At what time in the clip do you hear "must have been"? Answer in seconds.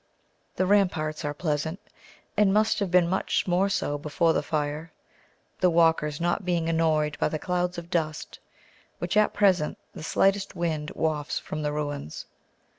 2.51-3.07